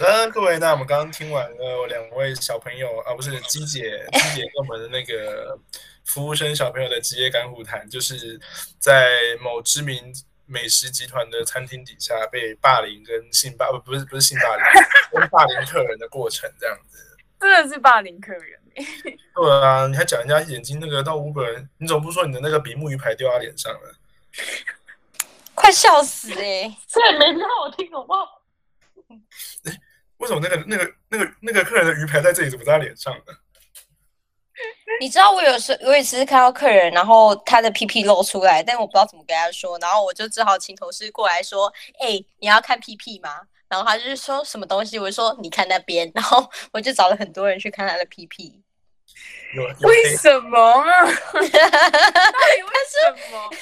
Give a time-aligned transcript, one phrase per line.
[0.00, 5.58] 的，各位，那我们刚刚听完了两位小朋友啊，不是鸡姐，鸡姐跟我们的那个
[6.06, 8.40] 服务生小朋友的职业干苦谈，就是
[8.78, 9.10] 在
[9.42, 10.10] 某知名
[10.46, 14.64] 美食集团的餐厅底下被霸凌跟性霸，不不是不是性霸凌，
[15.12, 16.98] 跟霸凌客人的过程这样子。
[17.38, 18.58] 真的是霸凌客人。
[19.36, 23.94] 对啊，你还讲人家眼睛那个到五本，你总不说你的那个比目鱼牌掉他脸上了？
[25.54, 26.74] 快笑死哎！
[26.88, 28.40] 这也没很好听，好不好？
[30.20, 33.34] 哎，为什么那个那个那个那个客人的鱼排在这里，怎么在他脸上呢？
[35.00, 43.30] 你知道我有时我也是看到客人，然后他的屁屁露出来，但我不知道怎么跟他说，然后我就只好请同事过来说：“哎，你要看屁屁吗？”
[43.70, 48.60] 然后他就是说什么东西，我就说：“你看那边。”然后我就找了很多人去看他的屁屁。
[49.80, 50.84] 为什么啊？
[50.84, 53.50] 到底为什么？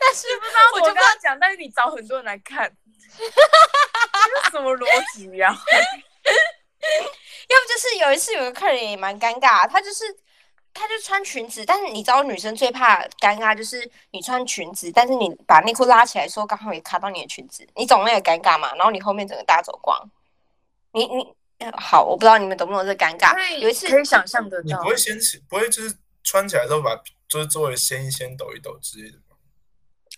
[0.00, 2.70] 但是不知道，我就跟他讲，但是你找很多人来看，
[4.44, 5.48] 这什么逻辑呀？
[6.80, 10.04] 要不就是有一次有个客人也蛮尴尬，他就是
[10.72, 19.98] 他就穿裙子，但是你知道女生最怕尴尬就是你穿裙子，但是你把内裤拉起来时候刚好也卡到你的裙子，你总那个尴尬嘛，然后你后面整个大走光，
[20.92, 21.34] 你你
[21.76, 23.36] 好，我不知道你们懂不懂这尴尬？
[23.58, 26.96] 有一次可以想象得到，你不会掀起，不会就是穿起来之后把
[27.28, 29.18] 就是周围掀一掀、抖一抖之类的。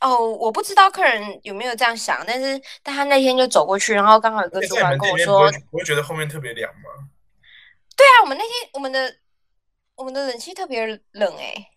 [0.03, 7.09] 哦，我不知道客人有没有这样想，但是但他那天就走过去，然后刚好有个主管跟我说，不会觉得后面特别凉吗？
[7.97, 9.15] 对啊，我们那天我们的
[9.95, 11.69] 我们的冷气特别冷哎，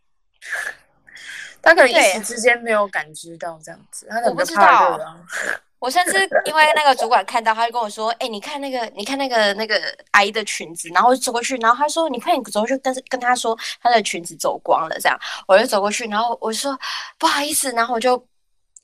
[1.62, 5.00] 他可能一时之间没有感知到这样子，他我不知道。
[5.78, 9.80] 我甚至因为那个主管看到，他就跟我说：“哎，你看那个，你看那个那个
[10.12, 16.80] 阿姨的裙子。”然后我就走过去，然后他说：“你快点走过去，跟跟他说，她的裙子走光了。”这样，我就走过去，然后我就说
[17.20, 18.14] ：“不好意思。”然后我就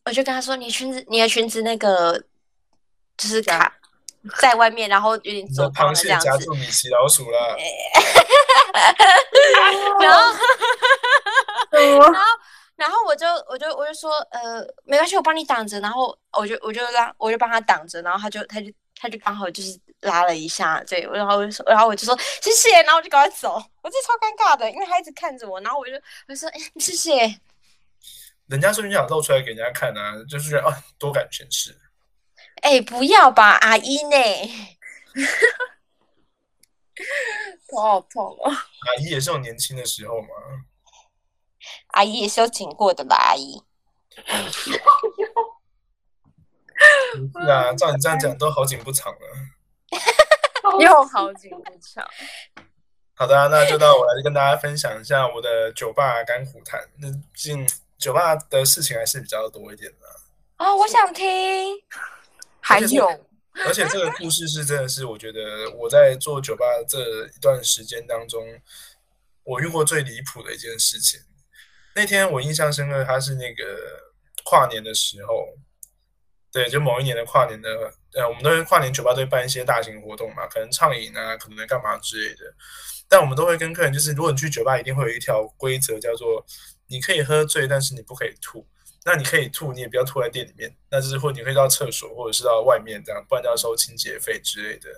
[0.06, 2.22] 我就跟他说：“你裙子，你的裙子那个
[3.18, 3.74] 就是卡
[4.38, 7.58] 在外面，然后有点走光了这样子。”夹住米奇老鼠了。
[10.02, 10.34] 然后，
[12.12, 12.41] 然后。
[12.82, 15.80] 然后我就我就我就说，呃，没关系，我帮你挡着。
[15.82, 21.02] 然后我就我就让我就帮他挡着，然后他就他就他就刚好就是拉了一下，对。
[21.14, 23.54] 然后我就说，然后我就说谢谢，然后我就赶快走。
[23.84, 25.94] 我这超尴尬的，因为他一直看着我，然后我就
[26.28, 27.40] 我就说，哎，谢谢。
[28.48, 31.78] 人家说你想露出来给人家看啊，就是啊，多管闲事。
[32.64, 34.18] 哎，不要吧，阿姨呢？
[37.70, 38.52] 头好痛啊！
[38.52, 40.28] 阿姨也是有年轻的时候嘛。
[41.88, 43.62] 阿姨也是有紧过的啦，阿姨。
[47.34, 49.20] 是啊，照你这样讲，都好景不长了。
[50.80, 52.08] 又好景不长。
[53.14, 56.82] 好的，那就到我来跟大家分享一下我的酒吧甘苦谈。
[56.98, 57.68] 那毕竟
[57.98, 60.08] 酒吧的事情还是比较多一点的。
[60.58, 61.80] 哦，我想听。
[62.60, 63.08] 还有，
[63.66, 68.44] 而且这个故事是真的是，我觉得我在做酒吧这一段时间当中，
[69.44, 71.20] 我遇过最离谱的一件事情。
[71.96, 73.64] 那天我印象深刻，他是那个
[74.46, 75.48] 跨年的时候，
[76.52, 77.70] 对，就某一年的跨年的，
[78.14, 82.54] 呃，我们都会跨年酒吧都会办一些大型活动嘛，可能畅饮啊，可能干嘛之类的。
[83.10, 86.46] 但我们都会跟客人，就是如果你去酒吧，一定会有一条规则，叫做
[86.88, 88.66] 你可以喝醉，但是你不可以吐。
[89.04, 94.90] 那你可以吐，你也不要吐在店里面，那就是或你可以到厕所，或者是到外面这样，不然就要收清洁费之类的。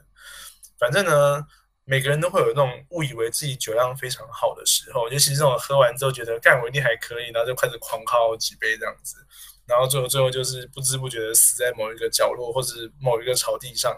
[0.80, 1.46] 反正呢。
[1.86, 9.18] 每个人都会有那种误以为自己酒量非常好的时候，尤其是这种喝完之后觉得干我一定还可以，然后就开始狂喝几杯这样子，
[9.66, 13.94] 然后最后最后就是不知不觉的死在某一个角落或者某一个草地上。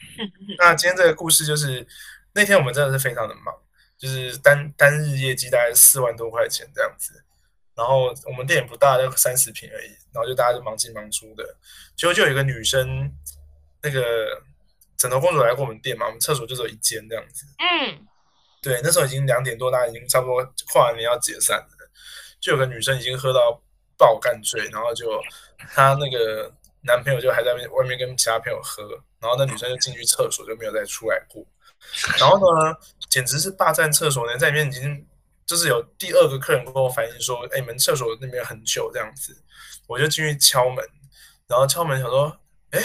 [0.56, 1.86] 那今天这个故事就是
[2.32, 3.54] 那天我们真的是非常的忙，
[3.98, 7.22] 就是单单日业绩大概四万多块钱这样子，
[7.74, 11.44] 然后我们店也不大，就三十平而已，然后就大家就忙进忙出的，
[11.94, 13.12] 结果就有一个女生
[13.82, 14.42] 那个。
[14.98, 16.06] 枕头公主来过我们店嘛？
[16.06, 17.46] 我们厕所就只有一间这样子。
[17.58, 18.04] 嗯，
[18.60, 21.90] 对，那时候已经两点多，大家已经差不多跨完年要解散了。
[22.40, 23.62] 就有个女生已经喝到
[23.96, 25.08] 爆干醉，然后就
[25.72, 28.82] 她那个男朋友就还在外面跟其他朋友喝，
[29.20, 31.46] 然后那女生就进去厕所就没有再出来过。
[32.18, 32.76] 然后呢，
[33.08, 35.06] 简直是霸占厕所呢，在里面已经
[35.46, 39.40] 就是有第二个客人跟我反映说：“哎，你们厕所那边很久这样子。”
[39.86, 40.84] 我就进去敲门，
[41.46, 42.36] 然后敲门想说
[42.72, 42.82] ：“哎。”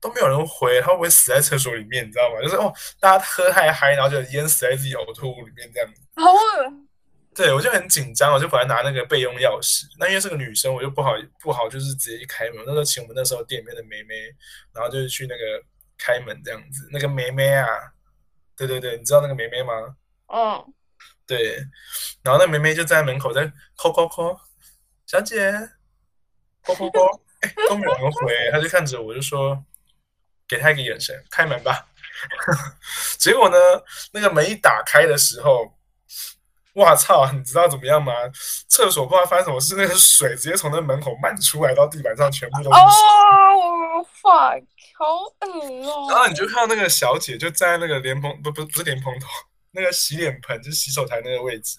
[0.00, 2.06] 都没有人回，他会不会死在厕所里面？
[2.06, 2.40] 你知道吗？
[2.42, 6.02] 就是哦，大家喝太嗨，然后就淹死在自己呕吐物里面这样子。
[6.16, 6.72] 好恶
[7.34, 12.62] 对我就很紧张，我就本来拿那个备用钥匙，那因为是个女生，我就不好不好，就是直接去开门。
[12.64, 14.14] 那时候请我们那时候店里面的梅梅，
[14.72, 15.62] 然后就是去那个
[15.98, 16.88] 开门这样子。
[16.90, 17.66] 那个梅梅啊，
[18.56, 19.72] 对对对，你知道那个梅梅吗？
[20.28, 20.64] 嗯，
[21.26, 21.62] 对。
[22.22, 24.34] 然后那梅梅就在门口在抠抠抠，
[25.06, 25.52] 小姐，
[26.62, 27.06] 抠抠抠，
[27.42, 29.62] 哎，都没有人回，她就看着我就说。
[30.48, 31.86] 给他一个眼神，开门吧。
[33.18, 33.56] 结果呢，
[34.12, 35.74] 那个门一打开的时候，
[36.74, 37.30] 哇操！
[37.32, 38.12] 你知道怎么样吗？
[38.68, 42.78] 厕所不知道发生什么事，那个水 直接从那门口漫出来，到地板上全部都是水。
[42.78, 44.64] 哦，fuck，
[44.98, 45.04] 好
[45.40, 46.06] 恶哦。
[46.10, 49.26] 然后你就看到那个小姐就站在那个莲蓬不不不是莲蓬头，
[49.72, 51.78] 那个洗脸盆就是洗手台那个位置，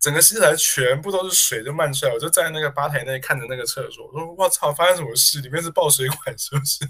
[0.00, 2.12] 整个洗手台全部都是水就漫出来。
[2.12, 5.40] 我就站在那个吧台那里看着那个厕所，我说我操，发生什么事？
[5.40, 6.84] 里面是爆水管是不是？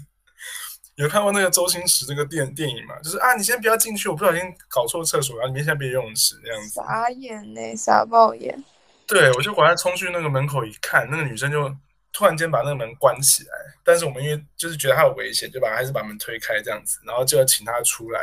[0.95, 2.95] 有看过那个周星驰那个电电影嘛？
[3.01, 6.69] 就是啊，你先不要进去，我不小心搞错厕所，然后里面现在变游泳池那样子。
[6.75, 8.63] 傻眼呢，傻爆眼。
[9.07, 11.75] 对，我就赶快冲去那个门口一看，那个女生就
[12.11, 13.49] 突然间把那个门关起来。
[13.83, 18.21] 但是我们因为就是觉得她有危险，就把还是把门推开这样子，然后就要请她出来。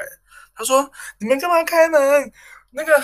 [0.54, 0.88] 她说
[1.18, 2.32] ：“你们干嘛开门？
[2.70, 3.02] 那个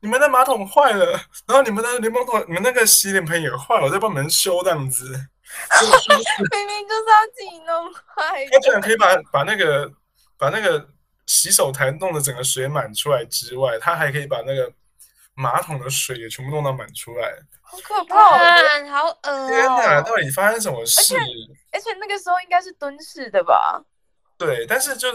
[0.00, 1.12] 你们的马桶坏了，
[1.46, 5.28] 然后你们的柠檬桶、你们那个洗脸盆也坏了，我在帮你们修这样子。”
[6.50, 8.50] 明明就是要自己弄坏的。
[8.50, 9.90] 他居然可以把把那个
[10.36, 10.88] 把那个
[11.26, 14.72] 洗手台弄得整个水满出来之外，他还可以把那个
[15.34, 17.32] 马桶的水也全部弄到满出来。
[17.62, 18.16] 好可怕
[18.88, 20.02] 好恶天哪，哦！
[20.02, 21.16] 到底发生什么事？
[21.72, 23.82] 而且那个时候应该是蹲式的吧？
[24.38, 25.10] 对，但是就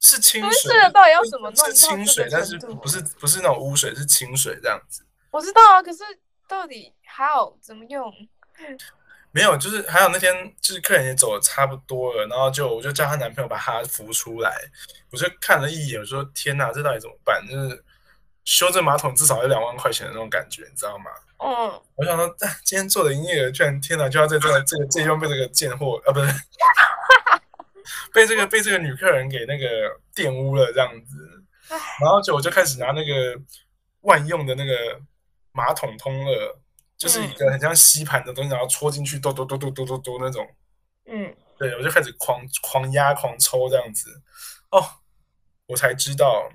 [0.00, 5.02] 是清蹲水式，的到底要怎么弄是清水，但是不是不是那种污水，是清水这样子。
[5.30, 6.02] 我知道啊，可是
[6.46, 8.12] 到底 how 怎么用？
[9.30, 14.50] 没有，就是还有那天就是客人也走的差不多了，然后就我就叫她男朋友把她扶出来，
[15.10, 17.46] 我就看了一眼，我说天哪，这到底怎么办？
[17.46, 17.84] 就是
[18.44, 21.10] 修这马桶至少要两万块钱的那种感觉，你知道吗？
[21.40, 26.26] 嗯，我想说，啊今天做的营业额居然天哪，就要在这个这个这地方被这个贱货啊，不是
[28.12, 29.66] 被这个被这个女客人给那个
[30.14, 31.44] 玷污了这样子，
[32.00, 33.38] 然后就我就开始拿那个
[34.00, 34.98] 万用的那个
[35.52, 36.58] 马桶通乐，
[36.98, 40.46] 就是一个很像吸盘的东西，然后戳进去，嘟嘟嘟嘟嘟嘟嘟那种，
[41.06, 44.10] 嗯，对我就开始狂狂压狂抽这样子，
[44.70, 44.84] 哦，
[45.66, 46.50] 我才知道，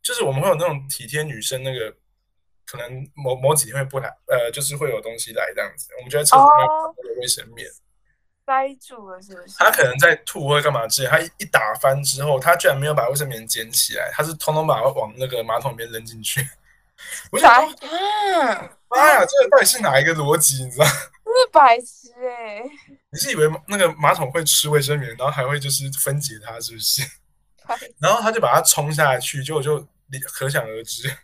[0.00, 1.94] 就是我们会有那种体贴女生那个。
[2.70, 6.68] 可能某某几天会不来，呃，就是会有东西来这样子，我们就在厕所里面
[6.98, 7.66] 那个卫生棉。
[8.44, 9.54] 塞住了是不是？
[9.56, 16.46] 他可能在吐或者干嘛之类，他一一打翻之后，他居然没有把卫生棉捡起来，他是通通把它往那个马桶里面扔进去。
[17.30, 20.64] 我就啥说，啊，妈呀，这个到底是哪一个逻辑？
[20.64, 20.84] 你知道？
[20.84, 22.64] 这是白痴哎、
[23.10, 27.02] 你是以为那个马桶会吃卫生棉，然后还会就是分解它，是不是？
[27.98, 31.14] 然后他就把它冲下去，结果就理可想而知，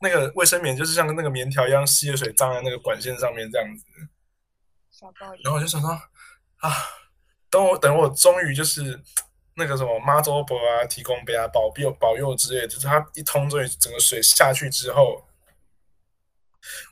[0.00, 3.84] 那个卫生棉就是像那个棉条一样吸的水脏在那个管线上面这样子。
[5.44, 5.90] 然后我就想说
[6.56, 6.74] 啊，
[7.48, 9.00] 等我等我终于就是
[9.60, 15.22] 那个什么妈祖婆啊、提供杯啊、保佑保佑之类，就是他一通终于整个水下去之后，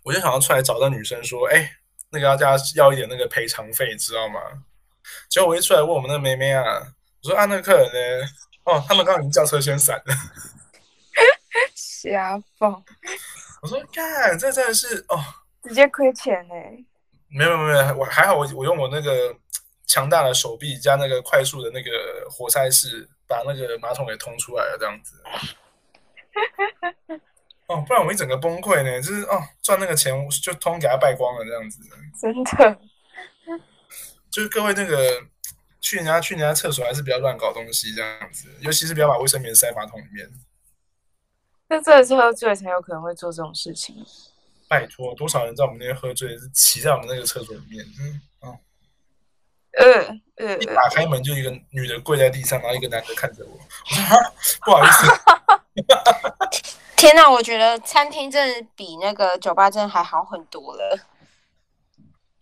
[0.04, 1.72] 我就想要出来找到女生说，哎，
[2.10, 4.40] 那个要加要一点那个赔偿费，知道吗？
[5.30, 6.62] 结果我一出来问我们那妹妹啊，
[7.24, 8.28] 我说啊，那个客人呢？
[8.64, 10.14] 哦，他们刚刚已经叫车先散了。
[11.74, 12.84] 瞎放，
[13.62, 15.18] 我说干，这真的是哦，
[15.62, 16.84] 直接亏钱哎、
[17.28, 19.34] 没有没有没有，我还好我我用我那个
[19.88, 21.90] 强大的手臂加那个快速的那个
[22.30, 25.20] 活塞式，把那个马桶给通出来了，这样子。
[27.66, 31.80] 哦，不然我一整个崩溃呢，就是哦，赚那个钱就通给他败光了，这样子。
[32.20, 32.78] 真的。
[34.30, 35.22] 就是各位那个
[35.80, 40.30] 去人家去人家厕所还是不要乱搞东西这样子，尤其是不要把卫生棉塞马桶里面。
[41.68, 43.96] 那真的是喝醉才有可能会做这种事情。
[44.68, 48.20] 拜托，多少人在我们那边喝醉，是骑在我们那个厕所里面，嗯，
[49.78, 49.84] 哦，
[50.36, 54.32] 呃呃一打开门就一个女的跪在地上，然后一个男的看着我， 我说哈，
[54.64, 55.06] 不好意思，
[56.96, 60.98] 天哪，我觉得餐厅真的比那个酒吧真的还好很多了。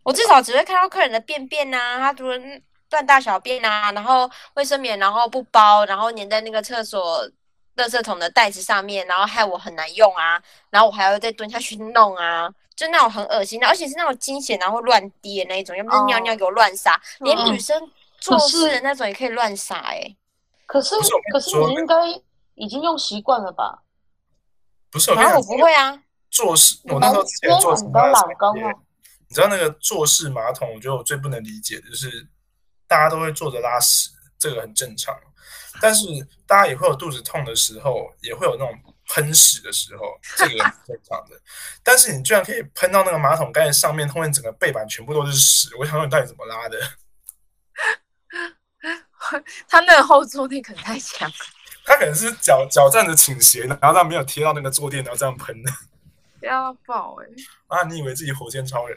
[0.02, 7.28] 我至少只会看到客人的便便呐、他突然断大小便啊，然后卫生棉然后不包，然后粘在那个厕所
[7.76, 10.40] 垃圾桶的袋子上面，然后害我很难用啊，
[10.71, 17.90] 然后我还要再蹲下去弄啊，就那种很恶心的，而且是那种惊险然后乱滴的那一种，要不是尿尿给我乱撒，连嗯女生
[18.21, 20.14] 做事的那种也可以乱撒哎、
[20.66, 21.95] 可是可是可是你应该
[22.54, 23.83] 已经用习惯了吧？
[24.90, 28.75] 不是我跟你然后我不会啊，做事，我那时候之前做什么你都老公业哦，
[29.28, 32.28] 你知道那个坐式马桶，我觉得我最不能理解的就是
[32.87, 34.11] 大家都会坐着拉屎，
[34.49, 35.12] 这个很正常，
[35.81, 36.07] 但是
[36.47, 38.73] 大家也会有肚子痛的时候，也会有那种
[39.09, 41.37] 喷屎的时候， 这个很正常的。
[41.83, 46.79] 但是你居然可以喷到那个马桶盖上面，后面整个背板全部都是屎，我想说你到底怎么拉的？
[49.69, 51.29] 他那个后坐力可能太强，
[51.85, 55.73] 他可能是脚脚站着倾斜，然后他没有贴到那个坐垫，然后这样喷的。
[56.43, 57.26] 要爆哎、
[57.67, 58.97] 啊，你以为自己火箭超人？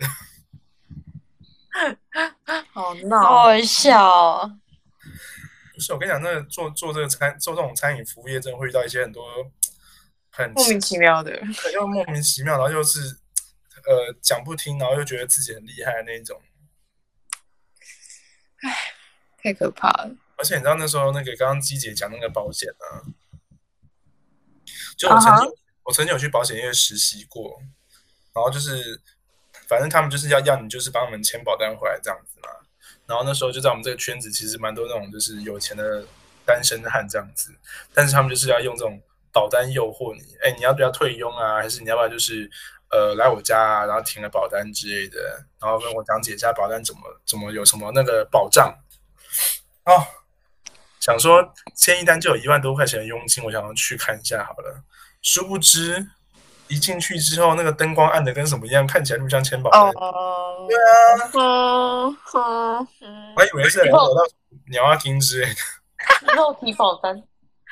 [2.72, 3.22] 好 好闹。
[3.22, 4.60] 好笑哦。
[5.80, 9.50] 不是我跟你讲，那做做这个餐做这种餐饮服务业，真的会遇到一些很多
[10.30, 11.32] 很莫名其妙的。
[11.58, 13.00] 很又莫名其妙，然后又是
[13.86, 16.42] 呃讲不听，然后又觉得自己很厉害的那一种。
[19.42, 20.14] 太可怕了。
[20.36, 23.08] 而且你知道那时候那个刚刚姬姐讲那个保险啊，
[24.98, 25.52] 就我曾经、
[25.84, 27.62] 我曾经有去保险业实习过，
[28.34, 29.02] 然后就是
[29.66, 32.50] 反正他们就是要要你就是帮我们签保单回来这样子嘛。
[33.10, 36.06] 然后那时候就在我们这个圈子，其实蛮多那种就是有钱的
[36.46, 37.52] 单身汉这样子，
[37.92, 39.02] 但是他们就是要用这种
[39.34, 41.56] 保单诱惑你，哎，你要不要退佣啊？
[41.56, 42.48] 还是你要不要就是
[42.92, 48.74] 呃来我家啊，然后填个保单之类的，然后跟我讲解一下保单怎么怎么有什么那个保障
[49.86, 50.06] 哦。
[51.00, 54.84] 想说签一单就有一万多块钱的佣金，我想要去看一下好了。
[55.22, 56.08] 殊不知
[56.70, 59.82] 一进去之后，那个灯光暗的跟什么一样，看起来就不像签保单。
[59.96, 64.22] 哦，对啊，嗯嗯嗯我还以为是人走到
[64.72, 65.54] 鸟啊听之类的。
[66.36, 67.16] 肉体保单，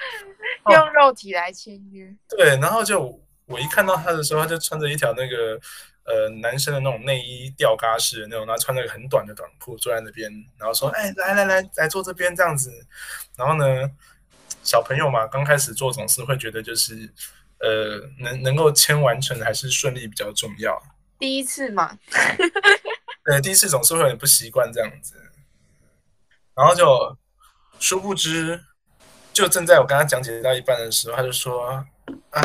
[0.69, 2.13] 用肉体来签约。
[2.29, 5.59] 对，然后就我一看到他的时候，他就穿着一条那个
[6.03, 12.71] 呃男生的那种内衣吊嘎式的那种，然后穿那个很短的短裤坐在那边，然后说：“哎，来来来，来坐这边这样子。”
[13.37, 13.89] 然后呢，
[14.63, 17.09] 小朋友嘛，刚开始做总是会觉得就是
[17.59, 20.81] 呃能能够签完成还是顺利比较重要。
[21.19, 21.97] 第一次嘛，
[23.25, 25.15] 呃，第一次总是会有点不习惯这样子，
[26.55, 27.17] 然后就
[27.79, 28.63] 殊不知，
[29.33, 31.83] 就正在我跟他讲解到一半的时候，他就说
[32.31, 32.41] ：“啊，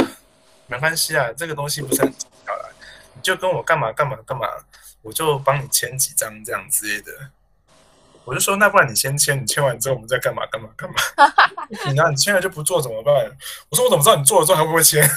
[0.66, 2.68] 没关系啊，这个东西不是很重要啦，
[3.14, 4.46] 你就跟我干嘛干嘛干嘛，
[5.02, 7.12] 我就帮你签几张这样之类的。”
[8.24, 10.96] 我就说：“那不然你先签，你签完之后我们再干嘛干嘛干嘛。
[11.86, 12.08] 你呢？
[12.10, 13.14] 你签了就不做怎么办？”
[13.70, 15.02] 我说：“我怎么知道你做了之后还会不会签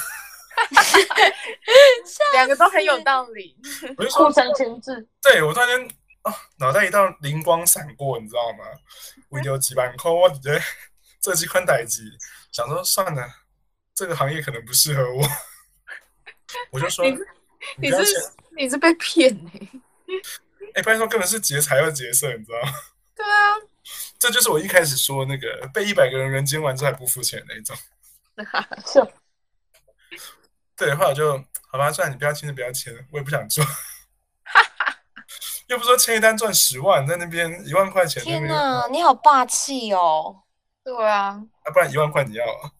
[2.34, 3.56] 两个都很有道理。？”
[3.98, 5.08] 我就说互相签字。
[5.22, 5.88] 对我突然间
[6.24, 8.66] 啊，脑袋一道灵光闪过，你知道吗？
[9.30, 10.62] 我有几万块，我直接
[11.22, 12.02] 这几款代机，
[12.52, 13.28] 想说算了，
[13.94, 15.28] 这个行业可能不适合我，
[16.72, 17.18] 我就说你
[17.78, 19.52] 你是你是被骗呢、
[20.76, 22.74] 哎，拜托根本是劫财又劫色，你知道吗？
[23.16, 23.56] 对啊，
[24.20, 27.76] 这就是我一开始说那个被一百个人人奸完之后还不付钱的那一种。
[28.86, 29.00] 是
[30.76, 31.38] 对，后来我就
[31.70, 33.64] 好吧，算了，你不要签就不要签，我也不想做。
[35.68, 40.44] 又不是说签一单赚十万，在那边一万块钱，在那边天哪，你好霸气哦！
[40.84, 42.72] 对啊，啊，不然一万块你要啊？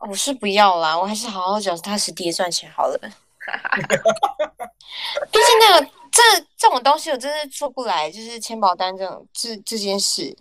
[0.00, 2.98] 我是不要啦，我还是好好脚踏实地地赚钱好了。
[5.30, 6.22] 毕竟那个这
[6.56, 10.36] 这种东西我真是做不来，就是签保单这种这这件事。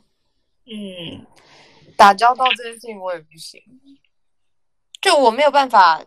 [0.65, 1.25] 嗯，
[1.97, 3.61] 打交道这件事情我也不行。
[5.01, 6.03] 就我没有办法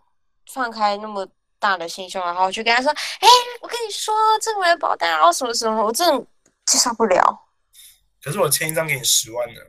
[0.53, 1.27] 放开那么
[1.59, 3.29] 大的心胸，然后去跟他说：“哎、
[3.61, 6.27] 我跟你说，这个人保单，然后什么什么，我真的
[6.67, 7.41] 接受不了。
[8.23, 9.61] 可是我签一张给你十万呢。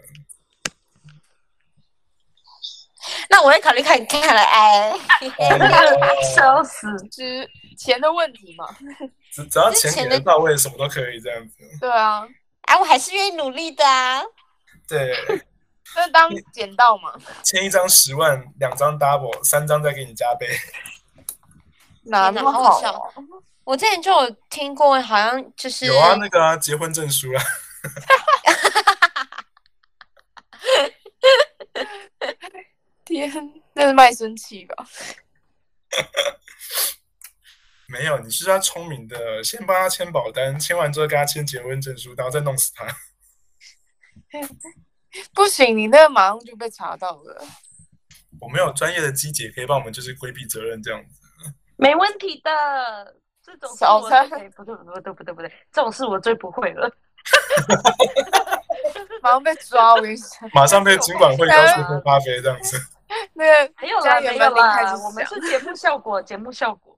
[3.30, 4.94] 那我会考虑看看了，哎，
[6.36, 6.88] 笑死！
[7.12, 8.68] 之钱的问题嘛？
[9.34, 11.56] 只只要钱给钱的的到位，什么都可以这样子。
[11.80, 12.26] 对啊，
[12.64, 14.22] 哎，我还是愿意努力的啊。
[14.88, 15.14] 对，
[15.96, 17.14] 那当捡到嘛？
[17.44, 20.48] 签一张十万，两张 double，三张再给你加倍。
[22.04, 22.70] 哪那么好啊？
[22.72, 23.14] 好笑
[23.64, 27.44] 我之前就有听过，好像就是有啊，那个啊，结婚证书啊，
[33.16, 33.32] 天，
[33.74, 34.76] 那是卖身契吧？
[37.88, 42.86] 没有，你是他聪明的，先帮他签保单，签完之后跟他签结婚证书，然后再弄死他。
[45.34, 47.46] 不行，你那个马上就被查到了。
[48.42, 51.22] 我们有专业的机姐可以帮我们就是规避责任这样子。
[51.78, 56.92] 没问题的，这种事小三我最不对不对不对不对不对，这种事我最不会了。
[59.22, 62.78] 马上被抓，我跟你讲，马上被经管会要求喝咖啡这样子。
[63.36, 66.98] 那个没有啦，没有啦，我们是节目效果，节目效果。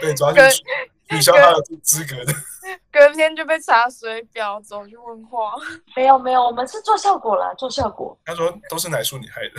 [0.00, 0.62] 被抓去跟取
[1.08, 2.32] 取消他的资格的。
[2.90, 5.54] 隔天就被查水表，走去问话。
[5.94, 8.18] 没有没有，我们是做效果啦，做效果。
[8.24, 9.54] 他说都是奶叔你害的。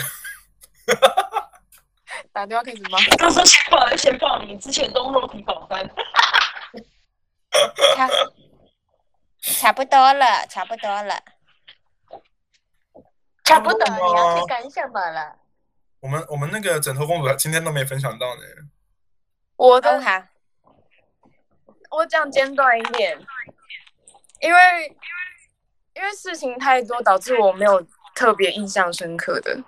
[2.34, 5.90] 打电话开始吗， 都是先报先报你之前都肉体保单。
[7.96, 8.10] 差
[9.42, 11.16] 差不多了，差不多了。
[13.44, 15.36] 差不多，差不多你要去赶什么了？
[16.02, 18.42] 我们我们那个枕头公主今天都没分享到呢。
[19.56, 20.24] 我的都好，
[21.92, 23.20] 我讲简短一点，
[24.40, 24.60] 因为
[25.94, 29.64] 因为事情太多，导致我没有特别印象深刻的。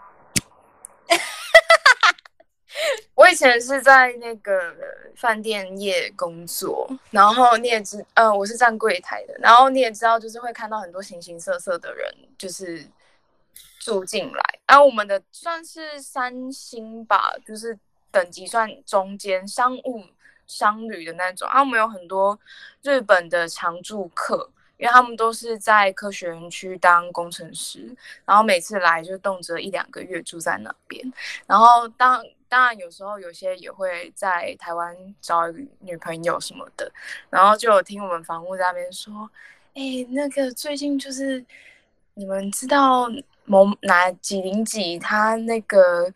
[3.13, 4.75] 我以前是在那个
[5.15, 12.83] 饭店业工作，然后你也知，呃，我是站柜台的，然后你也知道，就是会看到很多形形色色的人，就是
[13.83, 14.59] 住进来。
[14.67, 17.77] 然后我们的算是三星吧，就是
[18.11, 20.03] 等级算中间商务
[20.47, 21.47] 商旅的那种。
[21.49, 22.39] 啊，我们有很多
[22.81, 24.49] 日本的常住客。
[24.77, 31.13] 因为他们都是在科学园区当工程师，然后每次来就动辄一两个月住在那边，
[31.45, 35.49] 然后当当然有时候有些也会在台湾找
[35.79, 36.91] 女朋友什么的，
[37.29, 39.29] 然后就有听我们房屋在那边说，
[39.75, 41.45] 哎，那个最近就是
[42.15, 43.07] 你们知道
[43.45, 46.11] 某哪几零几他那个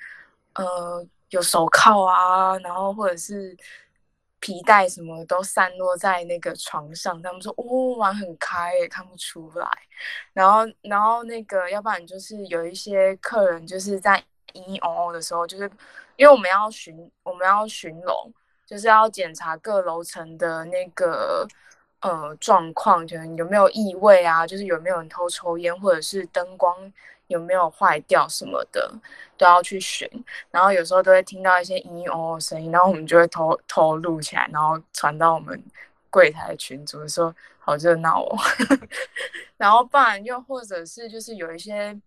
[0.54, 3.56] 呃有手铐啊，然后或者是。
[4.39, 9.68] 皮带什么都散落在那个床上，他们说哦玩很开也看不出来。
[10.32, 14.24] 然后，然后那个要不然就是有一些客人就是在
[14.54, 15.63] 嘤嘤哦哦的时候，就是
[16.18, 18.32] 因为我们要巡我们要巡楼，
[18.63, 21.46] 就是要检查各楼层的那个
[22.01, 26.94] 呃状况，就是有没有异味啊，就是有没有人偷抽烟，或者是灯光。
[27.27, 28.89] 有没有坏掉什么的，
[29.38, 30.10] 都要去寻。
[30.50, 35.62] 然后有时候都会听到一些嘤嘤哦哦声音，然后我们就会偷偷录起来，然后传到我们
[36.10, 38.38] 柜台群组，说好热闹哦。
[39.58, 42.00] 然后不然又或者是就是有一些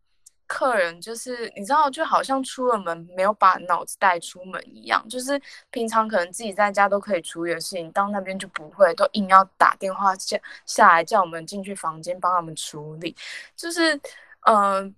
[0.50, 5.40] 客人，就是你知道，就好像出了门没有把脑子带出门一样，就是
[5.71, 13.14] 平常可能自己在家都可以处理的事情，到那边就不会，都硬要打电话叫下来叫我们进去房间帮他们处理，
[13.54, 13.99] 就是
[14.47, 14.95] 嗯。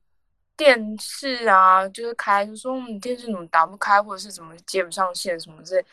[0.54, 5.84] 电视啊，就是开，就说你电视怎么打不开，或者是怎么接不上线什么之类，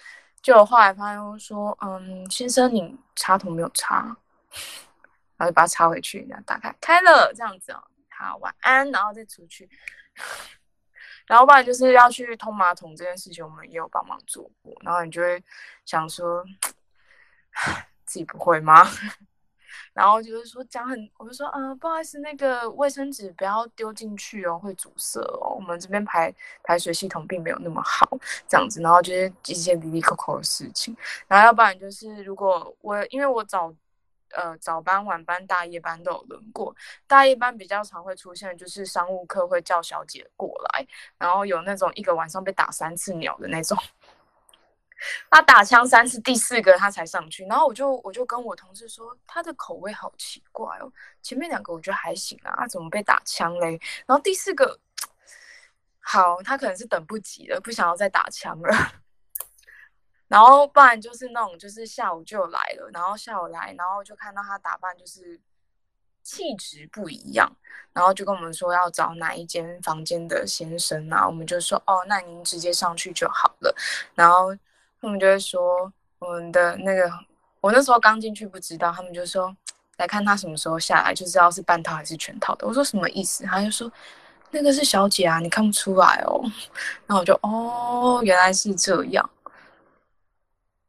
[0.43, 4.15] 就后来发现说，嗯，先生你插头没有插，
[5.37, 7.81] 然后就把它插回去，然后打开开了，这样子哦，
[8.25, 9.69] 好晚安，然后再出去，
[11.27, 15.43] 然后不然就是要去通马桶这件事情，我们也有帮忙做过，然后你就会
[15.85, 16.43] 想说，
[18.05, 18.85] 自己不会吗？
[19.93, 25.55] 然后就是说讲很，我就说，嗯，不好意思，那个卫生纸不要丢进去哦，会阻塞哦。
[25.55, 26.33] 我们这边排
[26.63, 28.07] 排水系统并没有那么好，
[28.47, 28.81] 这样子。
[28.81, 30.95] 然后就是一些离离扣扣的事情。
[31.27, 33.73] 然后要不然就是，如果我因为我早
[34.35, 36.75] 呃早班、晚班、大夜班都有轮过，
[37.07, 40.85] 大夜班比较常会出现就是商务课会叫小姐过来，
[41.17, 43.77] 然后有那种一个晚上被打三次鸟的那种。
[45.31, 53.79] 他打枪三次，第四个他才上去，然后我就我就跟我同事说，他的口味好奇怪哦，前面两个我觉得还行啊，他怎么被打枪嘞？
[54.05, 54.77] 然后第四个，
[56.01, 58.91] 好，他可能是等不及了，不想要再打枪了。
[60.29, 65.37] 然后不然就是那种，就是下午就来了，然后下午来，然后就看到他打扮就是
[66.23, 67.51] 气质不一样，
[67.91, 73.75] 然后就跟我们说要找哪一间房间的先生啊，我们就说哦，那您直接上去就好了，
[74.15, 74.55] 然后。
[75.01, 75.89] 他们就会说
[76.19, 77.09] 我们的那个，
[77.61, 79.55] 我那时候刚进去不知道，他们就说
[79.95, 82.67] 来看他什么时候下来就知道是半套还是全套的。
[82.67, 83.45] 我说什么意思？
[83.45, 83.89] 他就说
[84.51, 86.43] 那个是小姐啊，你看不出来哦。
[87.07, 89.29] 然后我就哦，原来是这样。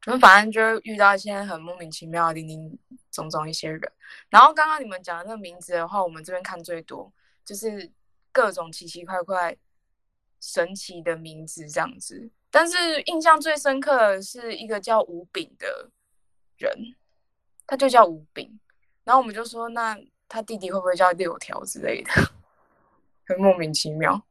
[0.05, 2.77] 我们反正就遇到一些很莫名其妙零零
[3.11, 3.81] 总总一些人。
[4.29, 7.11] 然后刚刚你们讲的那个名字的话，我们这边看最多
[7.45, 7.91] 就是
[8.31, 9.55] 各种奇奇怪怪、
[10.39, 12.29] 神奇的名字这样子。
[12.49, 15.89] 但是印象最深刻的是一个叫吴炳的
[16.57, 16.95] 人，
[17.65, 18.59] 他就叫吴炳，
[19.03, 22.11] 然后我们就说，那他弟弟会不会叫六条之类的？
[23.27, 24.21] 很莫名其妙。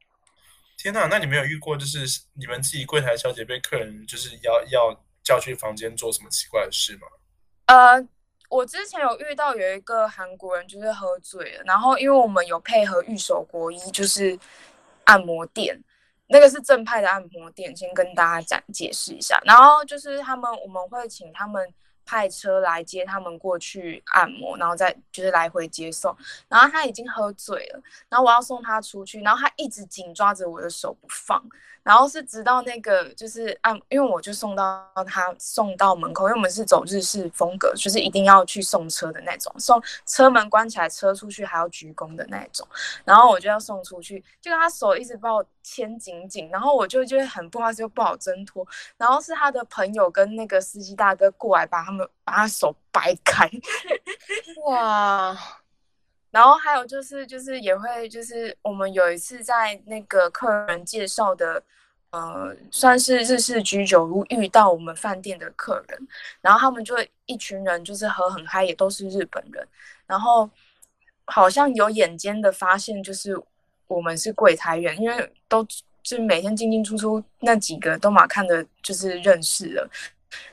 [0.77, 1.99] 天哪，那你没有遇过，就是
[2.33, 7.07] 你们自己柜台小姐被客人就是要要叫去房间做什么奇怪的事吗？
[7.67, 8.07] 呃，
[8.49, 14.37] 我之前有遇到有一个韩国人就是喝醉了，然后因为我们有配合御守国医，就是
[15.05, 15.81] 按摩店。
[16.33, 19.37] 那个是正派的按摩店，先跟大家讲解释一下。
[19.45, 21.73] 然后就是他们，我们会请他们
[22.05, 26.15] 派车来接他们过去按摩，然后再就是来回接送。
[26.47, 31.41] 然后他已经喝醉了，然后我要送他出去，然后他一直紧抓着我的手不放。
[31.83, 42.67] 然后是直到那个就是按，因为我就送到他送到门口，因为我们是走日式风格，就是一定要去送车的那种，送车门关起来，车出去还要鞠躬的那种。
[43.03, 48.63] 然后我就要送出去，就他手一直把我牵紧紧，然后我就觉得很不好意思，又不好挣脱。
[48.95, 53.49] 然后是他的朋友跟那个司机大哥过来把他们把他手掰开，
[54.65, 55.37] 哇！
[56.31, 61.61] 然后还有就是，就是也会，就是我们有一次在那个客人介绍的，
[62.11, 66.07] 呃，算是日式居酒屋遇到我们饭店的客人，
[66.39, 69.67] 然后他们就一群人就是喝很嗨，也都是日本人，
[70.07, 70.49] 然后
[71.25, 73.37] 好像有眼尖的发现，就是
[73.87, 79.89] 我们是柜台员，因为都就是每天进进出出那几个都嘛看的，就是认识了，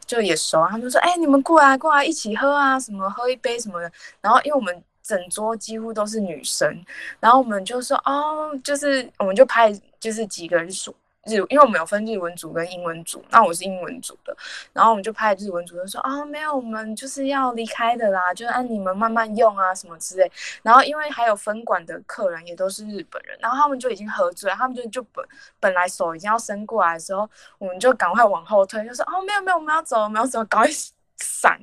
[0.07, 0.67] 就也熟。
[0.71, 6.85] 他们说：“哎、你们过来过来一起喝啊，什么喝一杯什么的。”然后因为我们整桌几乎都是女生，
[7.21, 10.95] 然后我们就说：“哦，就是我们就拍就是几个人说。”
[11.29, 14.37] 日，因为我们有分日文组跟英文组，那我是英文组的，
[14.73, 20.31] 然后我们就拍日文组就说啊、没有，我们就是要离开的啦，就按你们慢慢用啊什么之类。
[20.63, 25.25] 然后因为还有分馆的客人也都是日本人，然后他们就已经喝醉，他们就就本
[25.61, 30.71] 本来手已经要伸过来的时候，我们就赶快往后退，就说哦没有没有，我们要走，我们要走，赶快
[31.19, 31.61] 闪。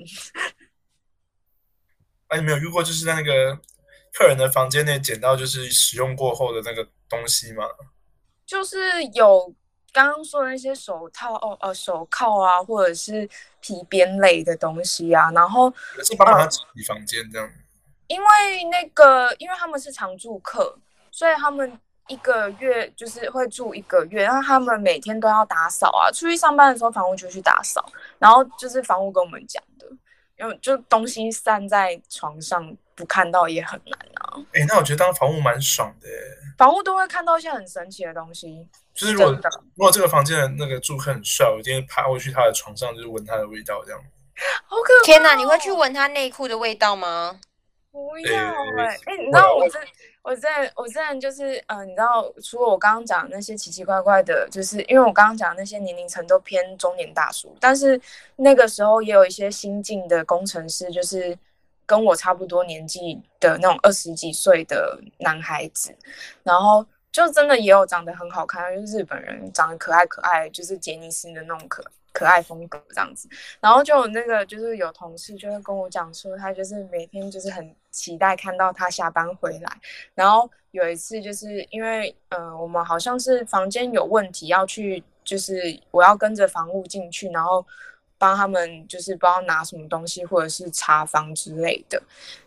[2.27, 3.55] 哎，你们有遇过就是在那个
[4.13, 7.63] 客人的房间内捡到就是使用过后的那个东西吗？
[8.45, 9.53] 就是有
[9.91, 13.27] 刚刚说的那些手套哦呃手铐啊，或者是
[13.59, 17.49] 皮鞭类的东西啊，然后也是帮忙他整理房间这样。
[18.07, 20.77] 因为那个，因为他们是常住客，
[21.09, 26.11] 所以他们一个月就是会住一个月，然后他们每天都要打扫啊。
[26.11, 27.83] 出去上班的时候，房屋就去打扫，
[28.19, 29.87] 然后就是房屋跟我们讲的，
[30.37, 33.99] 因为就东西散在床上不看到也很难
[34.41, 34.45] 啊。
[34.53, 36.15] 哎，那我觉得当房务蛮爽的耶，
[36.57, 44.01] 房屋都会看到一些很神奇的东西，就是如果如果这个房间的那个住客很帅，我一定会爬过去他的床上，就是闻他的味道这样。
[44.67, 45.05] 好可怕、哦！
[45.05, 45.71] 天哪，你会去？
[45.71, 47.39] 闻他内裤的味道吗？
[47.91, 49.79] 不要诶哎、哎、你知道我这
[50.21, 57.99] 我在我之前就是嗯、呃，你知道，除了我刚刚讲的那些奇奇怪怪的，就是因为我刚刚讲的那些年龄层都偏中年大叔，但是
[58.35, 61.37] 那个时候也有一些新进的工程师，就是
[61.85, 65.95] 跟我差不多年纪的那种二十几岁的男孩子，
[66.43, 73.27] 然后就真的也有长得很好看，就是日本人长得可爱可爱，就是杰尼斯的那种可可爱风格这样子。
[73.59, 79.71] 然后就有那个就是有同事就会跟我讲说，他就是每天就是很期待看到他下班回来。
[80.13, 87.65] 然后有一次就是因为呃我们好像是房间有问题要去，就是我要跟着房屋进去，然后
[88.17, 92.01] 帮他们就是不知道拿什么东西或者是查房之类的，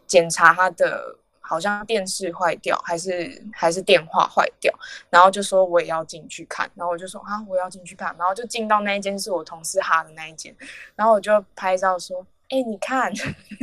[0.06, 1.16] 检查他的。
[1.40, 4.70] 好像电视坏掉，还是还是电话坏掉，
[5.08, 10.54] 然后就说我也要进去看，然后我就说啊我要进去看，然后就进到那一间是我同事哈的那一间，
[10.94, 13.10] 然后我就拍照说，哎、你看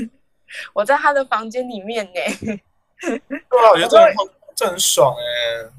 [0.73, 2.13] 我在他的房间里面呢，
[2.99, 4.15] 对啊，我觉得这很
[4.55, 5.69] 这很爽哎。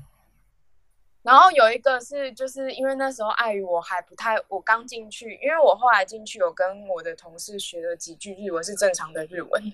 [1.27, 9.73] 然后有一个是就是因为那时候碍于我还不太，我刚进去，因为我后来进去有跟我的同事学了几句日文，是正常的日文。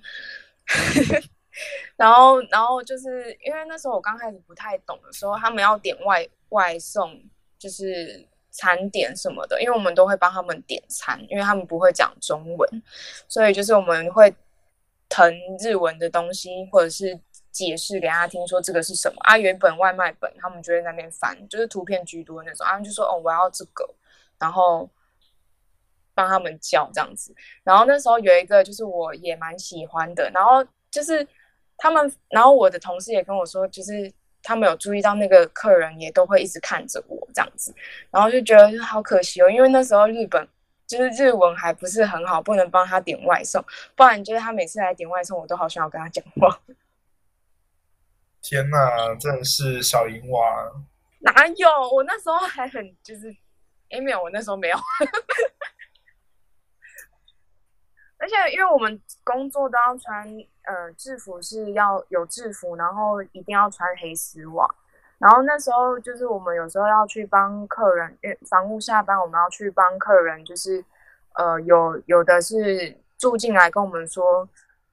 [1.97, 7.21] 然后，然后就是因为那时候我刚开始不太懂的时候，他们要点外外送，
[7.59, 12.83] 就是餐点什么的，因为我们都会帮他们点餐，因为他们不会讲中文，
[13.29, 14.35] 所以就是我们会
[15.11, 17.21] 腾日文的东西，或者是
[17.53, 19.38] 解释给他听，说这个是什么啊？
[19.38, 23.88] 原本外卖本他们就在那边翻，就是图片居多那种，他们就说哦我要这个，
[24.38, 24.91] 然后
[26.15, 27.33] 帮他们叫这样子。
[27.62, 31.25] 然后那时候有一个就是我也蛮喜欢的，然后就是。
[31.79, 37.75] 他们，然后我的同事也跟我说，就是他们有注意到那个客人也都会一直看着我这样子，
[38.09, 40.47] 然后就觉得好可惜哦，因为那时候日本
[40.87, 43.65] 就是日文还不是很好，不能帮他点外送，
[43.97, 46.57] 不然就是他每次来点外送，我都好想要跟他讲话。
[48.42, 50.72] 天哪，真的是小银娃！
[51.20, 51.68] 哪有？
[51.94, 53.35] 我那时候还很就是，
[53.90, 54.76] 哎没有，我那时候没有。
[58.18, 60.26] 而且因为我们工作都要穿
[60.62, 64.68] 呃制服，是要有制服，然后一定要穿黑丝袜。
[65.18, 70.85] 然后那时候就是我们有时候要去帮客人，因为房务下班，我们要去帮客人，就是
[71.35, 74.48] 呃有有的是住进来跟我们说，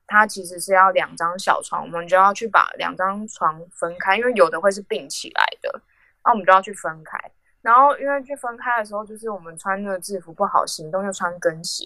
[0.10, 5.82] 它其实是要两张小床，我们就要去把两张床分开，因为有的会是并起来的，
[6.26, 7.18] 那我们就要去分开。
[7.62, 11.86] 然后因为去分开的时候，就是我们穿那个制服不好行动，又穿跟鞋。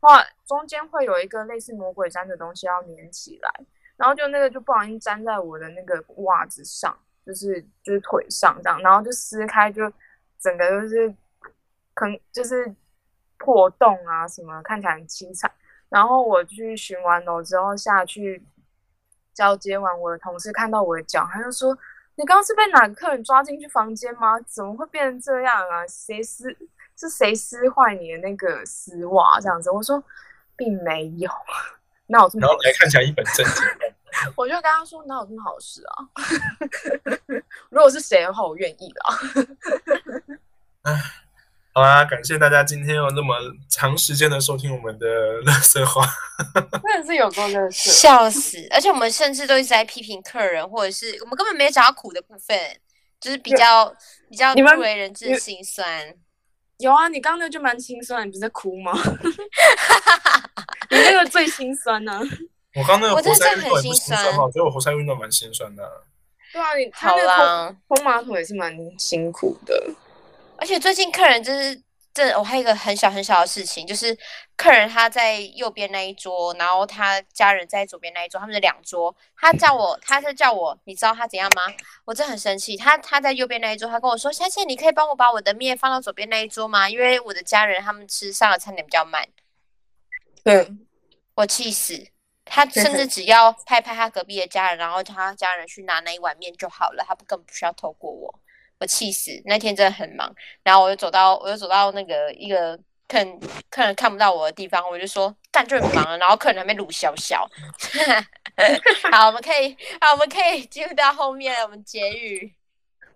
[0.00, 3.50] 哇中间会有一个类似魔鬼毡的东西要粘起来，
[3.96, 9.90] 然后就那个就不小心粘在我的那个袜子上，就是就是腿上这样，然后就撕开，就
[10.38, 11.14] 整个就是
[11.94, 12.72] 坑，就是
[13.38, 15.50] 破洞啊什么，看起来很凄惨。
[15.88, 18.44] 然后我去巡完楼之后下去
[19.34, 21.76] 交接完，我的同事看到我的脚，他就说
[22.16, 24.38] ：“你刚刚是被哪个客人抓进去房间吗？
[24.40, 25.86] 怎么会变成这样啊？
[25.86, 26.56] 谁撕？”
[27.00, 29.70] 是谁撕坏你的那个丝袜这样子？
[29.70, 30.02] 我说
[30.56, 31.30] 并没有，
[32.08, 33.64] 哪有这么然后还看起来一本正经。
[34.34, 36.08] 我就跟他说哪有这么好事啊？
[37.70, 39.04] 如果是谁的话，我愿意啦。
[41.78, 43.36] 好啦，感谢大家今天有那么
[43.68, 45.06] 长时间的收听我们的
[45.46, 46.04] 乐色话。
[46.82, 47.92] 真的是有够乐色。
[47.92, 48.58] 笑死！
[48.72, 52.58] 而且我们甚至都一直在批评客人，或者是我们根本没有讲到苦的部分。
[53.20, 53.94] 就是比较
[54.28, 56.12] 比较不为人知的心酸。
[56.78, 58.92] 有啊，你刚刚那就蛮心酸，你不是在哭吗？
[60.90, 62.20] 你那个最心酸呢、
[62.74, 65.90] 我刚那个我真活塞运动也不的很心酸心酸嘛，我觉得我活塞运动蛮心酸的啊。
[66.52, 69.80] 对啊，你他好那个啦冲冲马桶也是蛮辛苦的。
[70.58, 74.16] 而且最近客人就是，这我还有一个很小很小的事情，就是
[74.56, 79.14] 客人他在右边那一桌，然后他家人在左边那一桌，他们是两桌。
[79.36, 81.62] 他叫我，他是叫我，你知道他怎样吗？
[82.04, 82.76] 我真的很生气。
[82.76, 86.90] 他他在右边那一桌，他跟我说：“小姐，你可以帮我把我的面放到左边那一桌吗？
[86.90, 89.28] 因为我的家人他们吃上的餐点比较慢。
[90.42, 90.68] 对，”
[91.36, 92.08] 我气死。
[92.44, 98.40] 他甚至只要拍拍他隔壁的家人，然后他家人去拿那一碗面就好了，他不根本不需要透过我。
[98.80, 102.76] 我气死，那天真的很忙，然后我就走到，我就走到那个一个
[103.08, 107.48] 客人客人看不到我的地方，我就说干就很忙了，然后客人还没录小小。
[109.10, 112.54] 好，我们可以，好，我们可以 进入到后面，我们结语。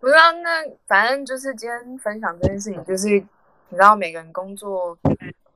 [0.00, 4.98] 不知道那反正就是今天分享这件事情，就是你知道每个人工作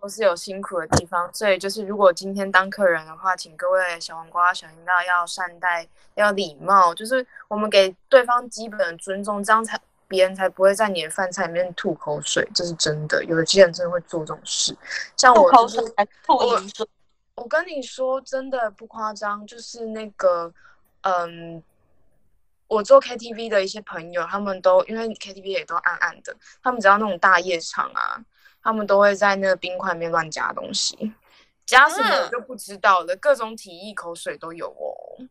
[0.00, 9.76] 都是有辛苦的地方，所以就是如果今天当客人的话，请各位小黄瓜、小心到要善待，要礼貌，就是我们给对方基本的尊重，这样才
[10.08, 13.24] 别人才不会在你的饭菜里面吐口水，这是真的。
[13.24, 14.76] 有些人真的会做这种事，
[15.16, 15.78] 像我就是
[16.24, 16.86] 吐饮水，
[17.34, 20.52] 我跟你说，真的不夸张，就是那个，
[21.02, 21.62] 嗯，
[22.68, 28.24] 我做 KTV 的一些朋友，他们都因为 KTV 也都暗暗的，他们只要那种大夜场啊，
[28.62, 31.12] 他们都会在那个冰块里面乱加东西，
[31.66, 35.26] 加什么就不知道了，各种体液口水都有哦。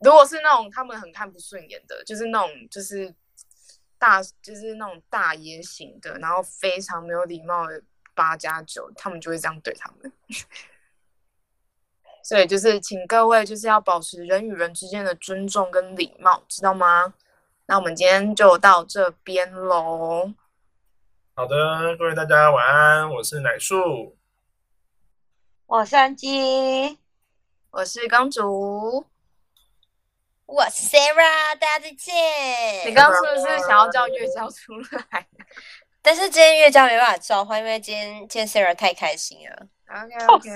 [0.00, 3.12] 如果是那种他们很看不顺眼的，就是那种就是
[3.98, 7.82] 大就是那种大爷型的，然后非常没有礼貌的
[8.14, 10.12] 八加九，他们就会这样对他们。
[12.22, 17.14] 所以就是请各位就是要保持人与人之间的尊重跟礼貌，知道吗？
[17.66, 20.32] 那我们今天就到这边喽。
[21.34, 24.16] 好的，各位大家晚安，我是奶树，
[25.66, 26.98] 我三鸡，
[27.70, 29.06] 我是公主，
[30.48, 32.14] 我是 Sarah，大家再见。
[32.86, 34.72] 你刚刚是不是想要叫月娇出
[35.12, 35.26] 来
[36.00, 39.66] 但是今天月娇没办法召唤，因为今天今天 Sarah 太开心了。
[39.86, 40.48] ？OK OK，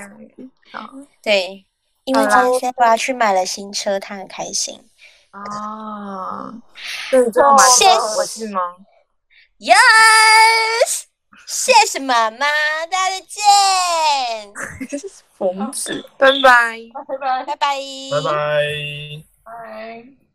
[0.73, 0.89] 好
[1.23, 1.67] 对，
[2.05, 4.83] 因为今天 Sarah 去买了新车，她很开心。
[5.31, 6.51] 啊，
[7.13, 8.61] 对，最后买谢了我是吗
[9.59, 11.03] ？Yes，
[11.47, 12.47] 谢谢妈妈，
[12.91, 13.43] 大家再见，
[15.37, 16.79] 疯子，拜拜。
[16.95, 17.77] 拜拜拜拜，
[18.11, 19.32] 拜拜。
[19.53, 20.32] 拜。